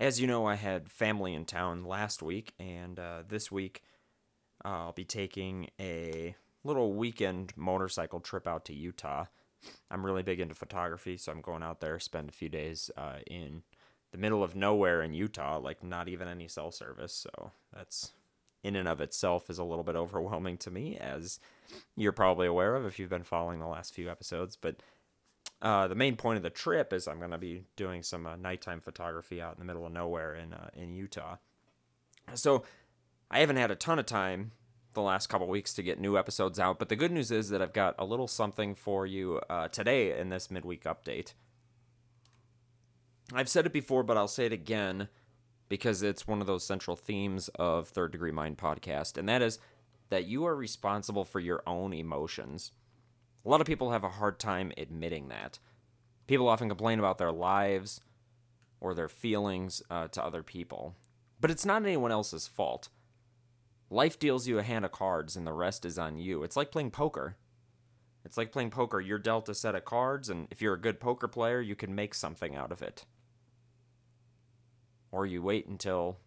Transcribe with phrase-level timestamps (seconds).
[0.00, 3.82] As you know, I had family in town last week, and uh, this week
[4.64, 6.34] I'll be taking a
[6.64, 9.26] little weekend motorcycle trip out to Utah.
[9.90, 13.18] I'm really big into photography, so I'm going out there, spend a few days uh,
[13.26, 13.62] in
[14.10, 17.12] the middle of nowhere in Utah, like not even any cell service.
[17.12, 18.14] So that's
[18.64, 21.38] in and of itself is a little bit overwhelming to me, as
[21.94, 24.56] you're probably aware of if you've been following the last few episodes.
[24.56, 24.76] But
[25.62, 28.36] uh, the main point of the trip is I'm going to be doing some uh,
[28.36, 31.36] nighttime photography out in the middle of nowhere in uh, in Utah.
[32.34, 32.64] So
[33.30, 34.52] I haven't had a ton of time
[34.92, 37.62] the last couple weeks to get new episodes out, but the good news is that
[37.62, 41.34] I've got a little something for you uh, today in this midweek update.
[43.32, 45.08] I've said it before, but I'll say it again
[45.68, 49.60] because it's one of those central themes of Third Degree Mind podcast, and that is
[50.08, 52.72] that you are responsible for your own emotions.
[53.44, 55.58] A lot of people have a hard time admitting that.
[56.26, 58.00] People often complain about their lives
[58.80, 60.94] or their feelings uh, to other people,
[61.40, 62.88] but it's not anyone else's fault.
[63.88, 66.44] Life deals you a hand of cards, and the rest is on you.
[66.44, 67.36] It's like playing poker.
[68.24, 69.00] It's like playing poker.
[69.00, 71.94] You're dealt a set of cards, and if you're a good poker player, you can
[71.94, 73.04] make something out of it
[75.12, 76.18] or you wait until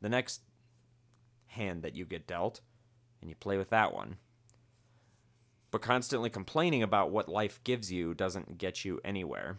[0.00, 0.42] the next
[1.46, 2.60] hand that you get dealt
[3.20, 4.16] and you play with that one.
[5.76, 9.58] But constantly complaining about what life gives you doesn't get you anywhere.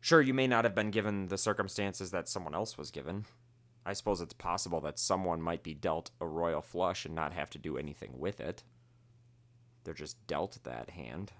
[0.00, 3.26] Sure, you may not have been given the circumstances that someone else was given.
[3.86, 7.50] I suppose it's possible that someone might be dealt a royal flush and not have
[7.50, 8.64] to do anything with it.
[9.84, 11.30] They're just dealt that hand.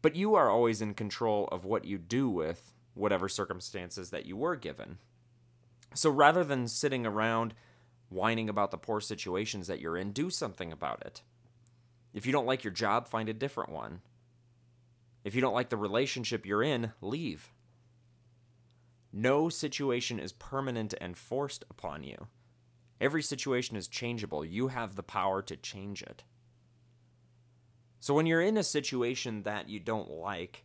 [0.00, 4.38] But you are always in control of what you do with whatever circumstances that you
[4.38, 4.96] were given.
[5.92, 7.52] So rather than sitting around
[8.10, 11.22] whining about the poor situations that you're in, do something about it.
[12.12, 14.02] If you don't like your job, find a different one.
[15.24, 17.52] If you don't like the relationship you're in, leave.
[19.12, 22.26] No situation is permanent and forced upon you.
[23.00, 24.44] Every situation is changeable.
[24.44, 26.22] You have the power to change it.
[27.98, 30.64] So when you're in a situation that you don't like,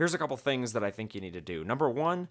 [0.00, 1.62] Here's a couple things that I think you need to do.
[1.62, 2.28] Number one,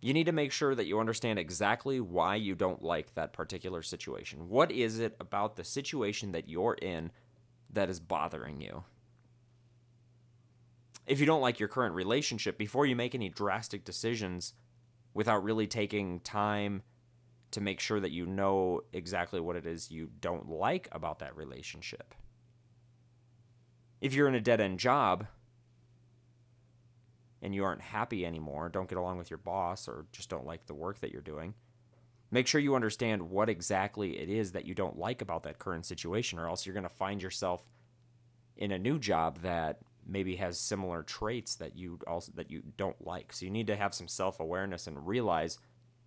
[0.00, 3.82] you need to make sure that you understand exactly why you don't like that particular
[3.82, 4.48] situation.
[4.48, 7.10] What is it about the situation that you're in
[7.72, 8.84] that is bothering you?
[11.06, 14.54] If you don't like your current relationship, before you make any drastic decisions
[15.14, 16.82] without really taking time
[17.52, 21.36] to make sure that you know exactly what it is you don't like about that
[21.36, 22.14] relationship.
[24.00, 25.26] If you're in a dead end job,
[27.46, 30.66] and you aren't happy anymore, don't get along with your boss, or just don't like
[30.66, 31.54] the work that you're doing,
[32.32, 35.86] make sure you understand what exactly it is that you don't like about that current
[35.86, 37.64] situation, or else you're going to find yourself
[38.56, 43.06] in a new job that maybe has similar traits that you also that you don't
[43.06, 43.32] like.
[43.32, 45.58] So you need to have some self-awareness and realize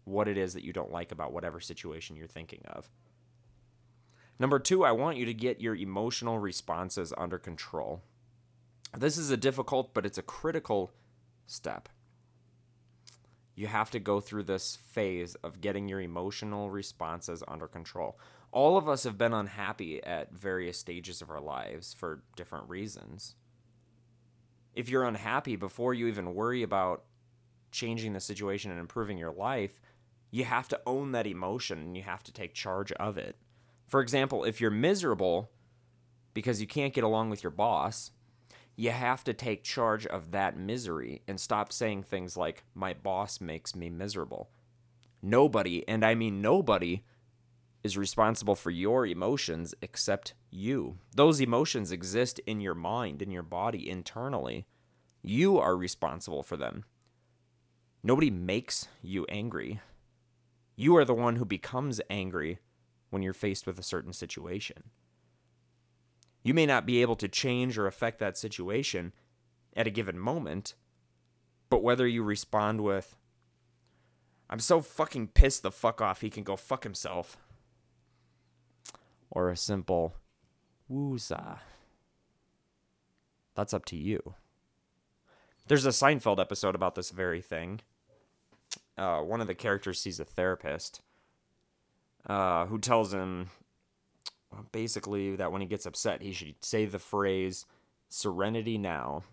[0.04, 2.90] what it is that you don't like about whatever situation you're thinking of.
[4.40, 8.02] Number 2, I want you to get your emotional responses under control.
[8.98, 10.92] This is a difficult but it's a critical
[11.50, 11.90] step.
[13.56, 18.18] You have to go through this phase of getting your emotional responses under control.
[18.52, 23.36] All of us have been unhappy at various stages of our lives for different reasons.
[24.74, 27.04] If you're unhappy before you even worry about
[27.72, 29.82] changing the situation and improving your life,
[30.32, 33.36] you have to own that emotion and you have to take charge of it.
[33.88, 35.52] For example, if you're miserable
[36.34, 38.12] because you can't get along with your boss,
[38.80, 43.42] you have to take charge of that misery and stop saying things like, my boss
[43.42, 44.50] makes me miserable.
[45.22, 47.04] Nobody, and I mean nobody,
[47.84, 50.98] is responsible for your emotions except you.
[51.14, 54.66] Those emotions exist in your mind, in your body, internally.
[55.22, 56.86] You are responsible for them.
[58.02, 59.82] Nobody makes you angry.
[60.78, 62.60] You are the one who becomes angry
[63.10, 64.84] when you're faced with a certain situation.
[66.44, 69.14] You may not be able to change or affect that situation
[69.76, 70.74] at a given moment,
[71.70, 73.16] but whether you respond with,
[74.50, 77.38] I'm so fucking pissed the fuck off, he can go fuck himself,
[79.30, 80.16] or a simple,
[80.92, 81.60] woozah,
[83.54, 84.36] that's up to you.
[85.68, 87.82] There's a Seinfeld episode about this very thing.
[88.98, 91.02] Uh, one of the characters sees a therapist
[92.28, 93.50] uh, who tells him
[94.72, 97.66] basically that when he gets upset, he should say the phrase
[98.10, 99.24] serenity now.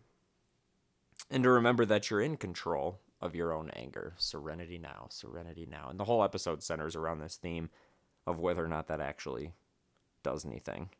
[1.31, 4.15] And to remember that you're in control of your own anger.
[4.19, 5.89] Serenity now, serenity now.
[5.89, 7.71] And the whole episode centers around this theme
[8.27, 9.53] of whether or not that actually
[10.23, 10.91] does anything.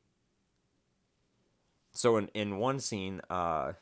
[1.93, 3.73] So in, in one scene, uh,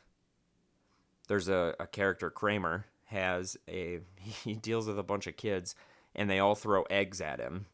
[1.27, 5.75] there's a, a character, Kramer, has a he deals with a bunch of kids
[6.15, 7.65] and they all throw eggs at him.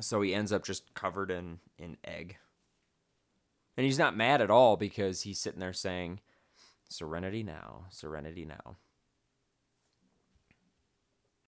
[0.00, 2.36] So he ends up just covered in in egg.
[3.76, 6.20] And he's not mad at all because he's sitting there saying,
[6.88, 8.76] Serenity now, serenity now.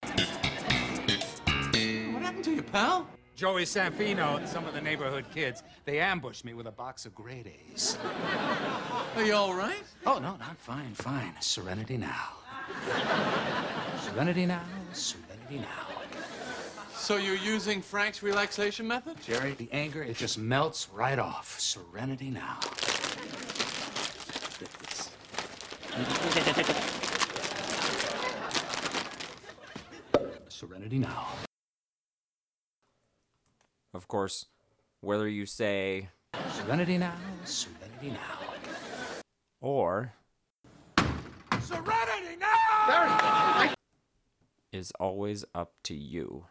[0.02, 0.20] What
[2.22, 3.08] happened to you, pal?
[3.38, 7.14] Joey Zanfino and some of the neighborhood kids, they ambushed me with a box of
[7.14, 7.96] grade A's.
[9.14, 9.84] Are you all right?
[10.04, 11.32] Oh, no, not fine, fine.
[11.38, 12.30] Serenity now.
[14.00, 15.97] serenity now, serenity now.
[16.98, 19.16] So you're using Frank's relaxation method?
[19.22, 21.58] Jerry, the anger, it just melts right off.
[21.58, 22.58] Serenity now.
[30.48, 31.26] Serenity now.
[33.94, 34.46] Of course,
[35.00, 36.08] whether you say
[36.52, 38.38] Serenity now, serenity now.
[39.60, 40.12] or
[41.60, 43.72] Serenity now!
[44.72, 46.44] is always up to you.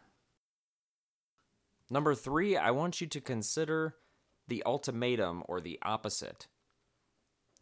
[1.90, 3.96] Number three, I want you to consider
[4.46, 6.46] the ultimatum or the opposite.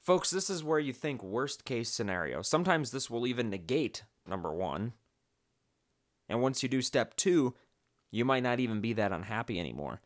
[0.00, 2.42] Folks, this is where you think worst case scenario.
[2.42, 4.92] Sometimes this will even negate number one.
[6.28, 7.54] And once you do step two,
[8.10, 10.00] you might not even be that unhappy anymore.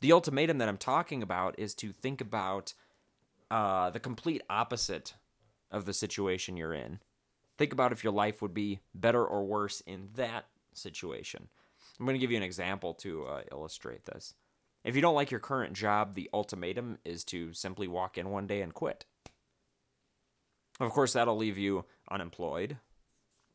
[0.00, 2.74] The ultimatum that I'm talking about is to think about
[3.50, 5.14] uh, the complete opposite
[5.70, 7.00] of the situation you're in.
[7.58, 11.48] Think about if your life would be better or worse in that situation.
[11.98, 14.34] I'm going to give you an example to uh, illustrate this.
[14.84, 18.46] If you don't like your current job, the ultimatum is to simply walk in one
[18.46, 19.04] day and quit.
[20.78, 22.78] Of course, that'll leave you unemployed,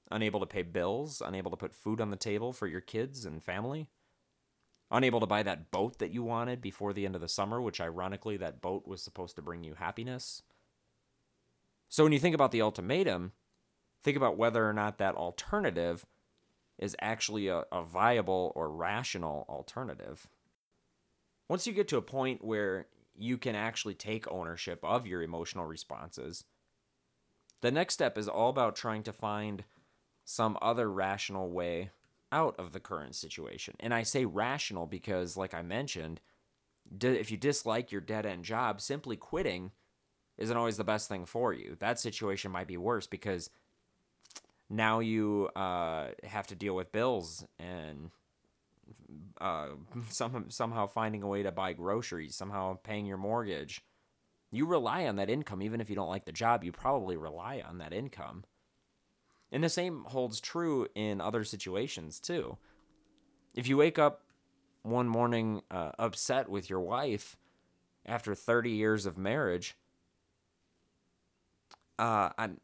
[0.09, 3.43] unable to pay bills, unable to put food on the table for your kids and
[3.43, 3.87] family,
[4.89, 7.79] unable to buy that boat that you wanted before the end of the summer, which
[7.79, 10.41] ironically, that boat was supposed to bring you happiness.
[11.87, 13.33] So when you think about the ultimatum,
[14.03, 16.05] think about whether or not that alternative
[16.81, 20.27] is actually a, a viable or rational alternative.
[21.47, 25.65] Once you get to a point where you can actually take ownership of your emotional
[25.65, 26.43] responses,
[27.61, 29.63] the next step is all about trying to find
[30.25, 31.91] some other rational way
[32.31, 33.75] out of the current situation.
[33.79, 36.21] And I say rational because, like I mentioned,
[37.01, 39.71] if you dislike your dead end job, simply quitting
[40.37, 41.75] isn't always the best thing for you.
[41.79, 43.49] That situation might be worse because
[44.71, 48.09] now you uh, have to deal with bills and
[49.39, 49.67] uh,
[50.09, 53.83] some, somehow finding a way to buy groceries, somehow paying your mortgage.
[54.49, 57.61] You rely on that income, even if you don't like the job, you probably rely
[57.67, 58.43] on that income.
[59.51, 62.57] And the same holds true in other situations, too.
[63.53, 64.23] If you wake up
[64.83, 67.37] one morning uh, upset with your wife
[68.05, 69.75] after 30 years of marriage,
[71.99, 72.59] uh, I'm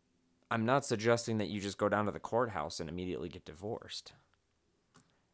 [0.50, 4.14] I'm not suggesting that you just go down to the courthouse and immediately get divorced.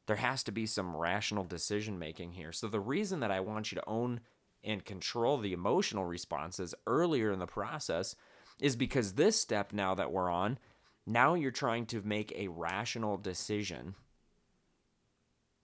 [0.08, 2.52] There has to be some rational decision making here.
[2.52, 4.22] So the reason that I want you to own
[4.64, 8.16] and control the emotional responses earlier in the process
[8.60, 10.58] is because this step now that we're on,
[11.06, 13.96] now you're trying to make a rational decision.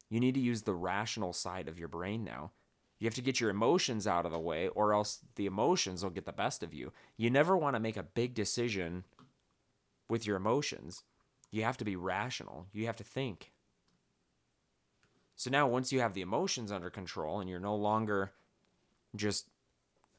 [0.09, 2.51] You need to use the rational side of your brain now.
[2.99, 6.09] You have to get your emotions out of the way, or else the emotions will
[6.09, 6.91] get the best of you.
[7.15, 9.05] You never want to make a big decision
[10.09, 11.03] with your emotions.
[11.51, 13.51] You have to be rational, you have to think.
[15.35, 18.33] So now, once you have the emotions under control and you're no longer
[19.15, 19.47] just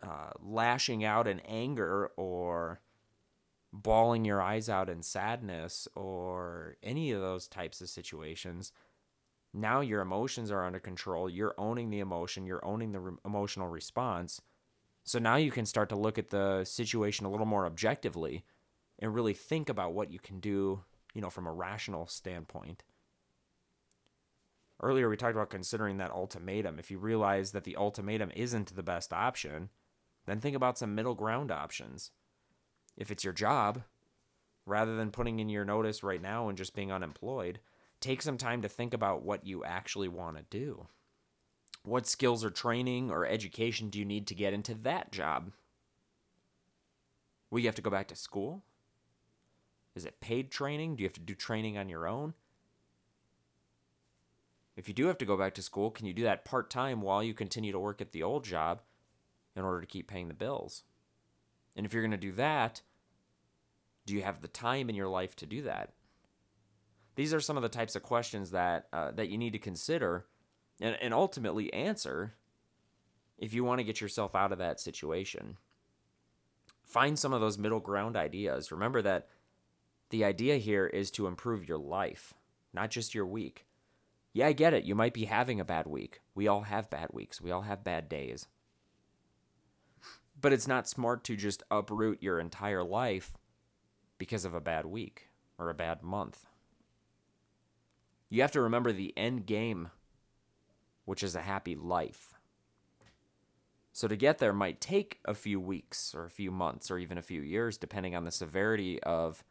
[0.02, 2.80] uh, lashing out in anger or
[3.70, 8.72] bawling your eyes out in sadness or any of those types of situations,
[9.52, 11.28] now your emotions are under control.
[11.28, 14.40] You're owning the emotion, you're owning the re- emotional response.
[15.04, 18.44] So now you can start to look at the situation a little more objectively
[19.00, 22.84] and really think about what you can do, you know, from a rational standpoint.
[24.82, 26.78] Earlier, we talked about considering that ultimatum.
[26.78, 29.70] If you realize that the ultimatum isn't the best option,
[30.26, 32.12] then think about some middle ground options.
[32.96, 33.82] If it's your job,
[34.66, 37.60] rather than putting in your notice right now and just being unemployed,
[38.00, 40.86] take some time to think about what you actually want to do.
[41.82, 45.52] What skills or training or education do you need to get into that job?
[47.50, 48.62] Will you have to go back to school?
[49.94, 50.96] Is it paid training?
[50.96, 52.34] Do you have to do training on your own?
[54.76, 57.02] If you do have to go back to school, can you do that part time
[57.02, 58.80] while you continue to work at the old job
[59.54, 60.84] in order to keep paying the bills?
[61.76, 62.82] And if you're going to do that,
[64.06, 65.92] do you have the time in your life to do that?
[67.16, 70.26] These are some of the types of questions that uh, that you need to consider
[70.80, 72.34] and, and ultimately answer
[73.36, 75.58] if you want to get yourself out of that situation.
[76.82, 78.72] Find some of those middle ground ideas.
[78.72, 79.28] Remember that
[80.10, 82.34] The idea here is to improve your life,
[82.72, 83.66] not just your week.
[84.32, 84.84] Yeah, I get it.
[84.84, 86.20] You might be having a bad week.
[86.34, 87.40] We all have bad weeks.
[87.40, 88.46] We all have bad days.
[90.40, 93.36] But it's not smart to just uproot your entire life
[94.18, 96.46] because of a bad week or a bad month.
[98.28, 99.90] You have to remember the end game,
[101.04, 102.34] which is a happy life.
[103.92, 107.18] So to get there might take a few weeks or a few months or even
[107.18, 109.44] a few years, depending on the severity of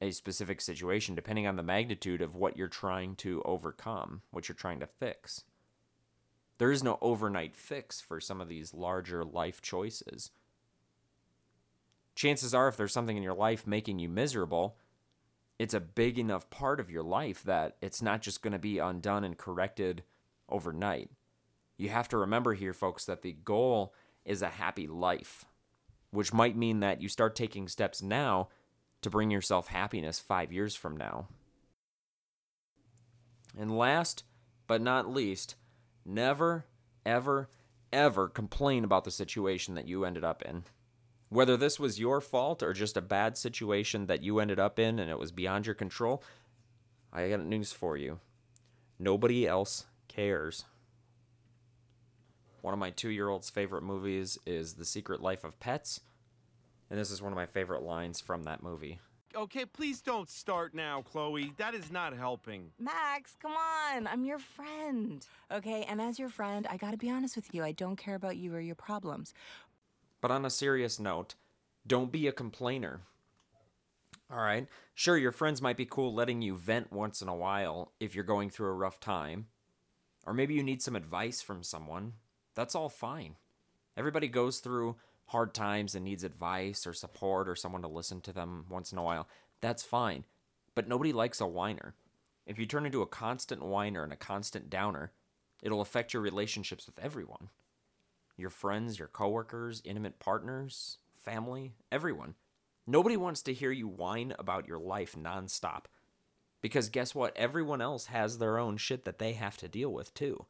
[0.00, 4.56] a specific situation, depending on the magnitude of what you're trying to overcome, what you're
[4.56, 5.44] trying to fix.
[6.58, 10.30] There is no overnight fix for some of these larger life choices.
[12.14, 14.76] Chances are, if there's something in your life making you miserable,
[15.58, 18.78] it's a big enough part of your life that it's not just going to be
[18.78, 20.02] undone and corrected
[20.48, 21.10] overnight.
[21.76, 25.46] You have to remember here, folks, that the goal is a happy life,
[26.10, 28.48] which might mean that you start taking steps now
[29.02, 31.28] to bring yourself happiness five years from now.
[33.58, 34.24] And last
[34.66, 35.56] but not least,
[36.04, 36.64] never,
[37.04, 37.48] ever,
[37.92, 40.64] ever complain about the situation that you ended up in.
[41.28, 44.98] Whether this was your fault or just a bad situation that you ended up in
[44.98, 46.22] and it was beyond your control,
[47.12, 48.20] I got news for you.
[48.98, 50.64] Nobody else cares.
[52.62, 56.00] One of my two year old's favorite movies is The Secret Life of Pets,
[56.90, 58.98] and this is one of my favorite lines from that movie.
[59.36, 61.52] Okay, please don't start now, Chloe.
[61.56, 62.72] That is not helping.
[62.80, 64.08] Max, come on.
[64.08, 65.24] I'm your friend.
[65.52, 67.62] Okay, and as your friend, I gotta be honest with you.
[67.62, 69.32] I don't care about you or your problems.
[70.20, 71.36] But on a serious note,
[71.86, 73.02] don't be a complainer.
[74.32, 74.66] All right?
[74.94, 78.24] Sure, your friends might be cool letting you vent once in a while if you're
[78.24, 79.46] going through a rough time.
[80.26, 82.14] Or maybe you need some advice from someone.
[82.54, 83.36] That's all fine.
[83.96, 84.96] Everybody goes through
[85.30, 88.98] hard times and needs advice or support or someone to listen to them once in
[88.98, 89.28] a while.
[89.60, 90.24] That's fine.
[90.74, 91.94] But nobody likes a whiner.
[92.46, 95.12] If you turn into a constant whiner and a constant downer,
[95.62, 97.48] it'll affect your relationships with everyone
[98.36, 102.34] your friends, your coworkers, intimate partners, family, everyone.
[102.86, 105.84] Nobody wants to hear you whine about your life nonstop.
[106.62, 107.36] Because guess what?
[107.36, 110.46] Everyone else has their own shit that they have to deal with too.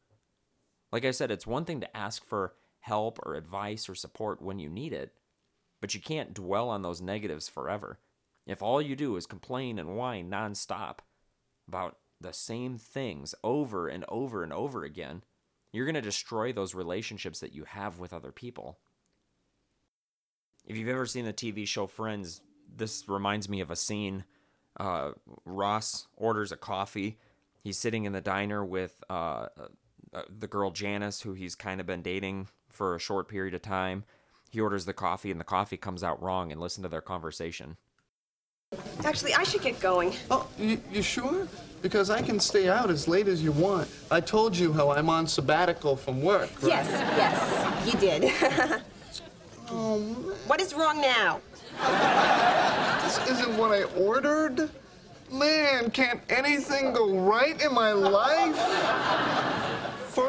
[0.92, 4.58] Like I said, it's one thing to ask for help or advice or support when
[4.58, 5.12] you need it,
[5.80, 7.98] but you can't dwell on those negatives forever.
[8.46, 10.98] If all you do is complain and whine nonstop
[11.68, 15.22] about the same things over and over and over again,
[15.72, 18.78] you're going to destroy those relationships that you have with other people.
[20.66, 22.42] If you've ever seen the TV show Friends,
[22.76, 24.24] this reminds me of a scene.
[24.78, 25.12] Uh,
[25.44, 27.18] Ross orders a coffee.
[27.62, 29.46] He's sitting in the diner with uh,
[30.12, 32.48] uh, the girl Janice, who he's kind of been dating
[32.80, 34.04] for a short period of time.
[34.48, 36.50] He orders the coffee, and the coffee comes out wrong.
[36.50, 37.76] And listen to their conversation.
[39.04, 40.14] Actually, I should get going.
[40.30, 41.46] Oh, you, you sure?
[41.82, 43.86] Because I can stay out as late as you want.
[44.10, 46.70] I told you how I'm on sabbatical from work, right?
[46.70, 48.82] Yes, yes, you did.
[49.72, 50.14] Oh, man.
[50.48, 51.40] what is wrong now?
[53.04, 54.68] This isn't what I ordered.
[55.30, 59.49] Man, can't anything go right in my life?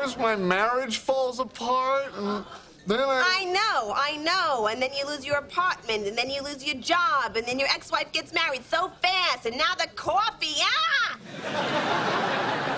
[0.02, 2.44] First, my marriage falls apart, and
[2.88, 3.42] then I.
[3.42, 4.66] I know, I know.
[4.66, 7.68] And then you lose your apartment, and then you lose your job, and then your
[7.68, 11.20] ex-wife gets married so fast, and now the coffee, ah!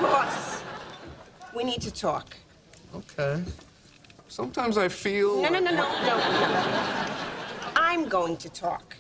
[0.02, 0.64] Ross,
[1.56, 2.36] we need to talk.
[2.94, 3.42] Okay.
[4.28, 5.42] Sometimes I feel.
[5.42, 6.20] No, no, no, no, no.
[7.78, 8.98] I'm going to talk.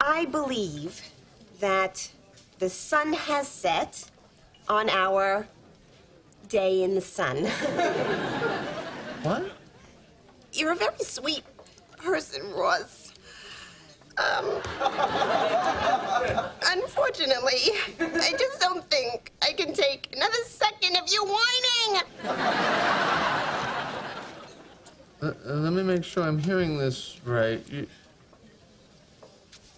[0.00, 1.02] I believe
[1.60, 2.10] that
[2.58, 4.10] the sun has set
[4.66, 5.46] on our
[6.48, 7.46] day in the sun.
[9.22, 9.50] What?
[10.52, 11.42] You're a very sweet
[11.96, 13.12] person, Ross.
[14.16, 14.44] Um,
[16.66, 22.02] unfortunately, I just don't think I can take another second of you whining.
[25.20, 27.60] Uh, uh, let me make sure I'm hearing this right.
[27.70, 27.86] You,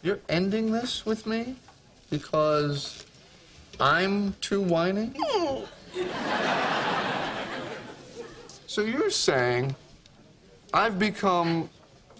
[0.02, 1.56] you're ending this with me
[2.10, 3.04] because
[3.80, 5.12] I'm too whiny?
[8.66, 9.74] So you're saying
[10.72, 11.68] I've become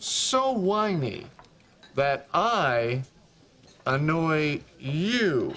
[0.01, 1.27] so whiny
[1.95, 3.03] that I
[3.87, 5.55] annoy you,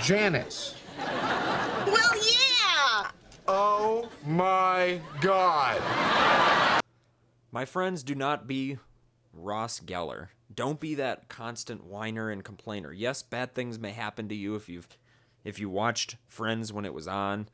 [0.00, 0.74] Janice.
[0.98, 3.10] Well, yeah.
[3.46, 5.82] Oh my God.
[7.52, 8.78] My friends, do not be
[9.32, 10.28] Ross Geller.
[10.54, 12.92] Don't be that constant whiner and complainer.
[12.92, 14.88] Yes, bad things may happen to you if you've
[15.44, 17.48] if you watched Friends when it was on.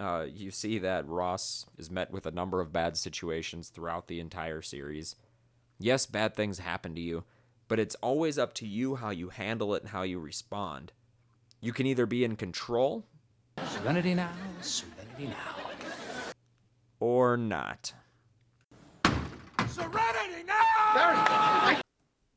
[0.00, 4.20] Uh, you see that Ross is met with a number of bad situations throughout the
[4.20, 5.16] entire series.
[5.78, 7.24] Yes, bad things happen to you,
[7.68, 10.92] but it's always up to you how you handle it and how you respond.
[11.60, 13.04] You can either be in control
[13.66, 16.34] Serenity now, serenity now.
[17.00, 17.92] or not.
[19.68, 21.78] Serenity now!